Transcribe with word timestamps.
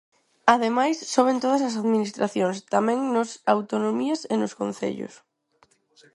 Ademais, 0.53 0.97
sobe 1.13 1.29
en 1.33 1.39
todas 1.43 1.61
as 1.69 1.75
administracións, 1.81 2.57
tamén 2.75 2.99
nos 3.15 3.29
autonomías 3.53 4.21
e 4.33 4.35
nos 4.41 4.53
concellos. 4.61 5.13